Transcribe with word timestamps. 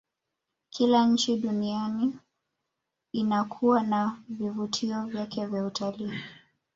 kila 0.69 1.05
nchi 1.07 1.37
duniani 1.37 2.19
inakuwa 3.11 3.83
na 3.83 4.17
vivutio 4.29 5.05
vyake 5.05 5.45
vya 5.45 5.65
utaliii 5.65 6.19